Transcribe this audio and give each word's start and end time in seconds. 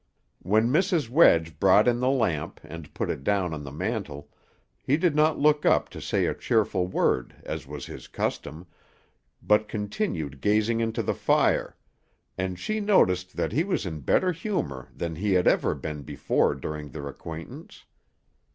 When 0.41 0.69
Mrs. 0.71 1.09
Wedge 1.11 1.59
brought 1.59 1.87
in 1.87 1.99
the 1.99 2.09
lamp, 2.09 2.59
and 2.63 2.91
put 2.95 3.11
it 3.11 3.23
down 3.23 3.53
on 3.53 3.63
the 3.63 3.71
mantel, 3.71 4.31
he 4.83 4.97
did 4.97 5.15
not 5.15 5.37
look 5.37 5.63
up 5.63 5.89
to 5.89 6.01
say 6.01 6.25
a 6.25 6.33
cheerful 6.33 6.87
word, 6.87 7.35
as 7.43 7.67
was 7.67 7.85
his 7.85 8.07
custom, 8.07 8.65
but 9.43 9.67
continued 9.67 10.41
gazing 10.41 10.79
into 10.79 11.03
the 11.03 11.13
fire; 11.13 11.77
and 12.35 12.57
she 12.57 12.79
noticed 12.79 13.35
that 13.37 13.51
he 13.51 13.63
was 13.63 13.85
in 13.85 13.99
better 13.99 14.31
humor 14.31 14.89
than 14.95 15.13
he 15.17 15.33
had 15.33 15.47
ever 15.47 15.75
been 15.75 16.01
before 16.01 16.55
during 16.55 16.89
their 16.89 17.07
acquaintance. 17.07 17.85